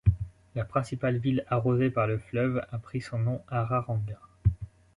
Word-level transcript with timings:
La 0.55 0.65
principale 0.65 1.17
ville 1.19 1.45
arrosée 1.47 1.91
par 1.91 2.07
le 2.07 2.17
fleuve 2.17 2.65
a 2.71 2.79
pris 2.79 3.01
son 3.01 3.19
nom, 3.19 3.43
Araranguá. 3.47 4.19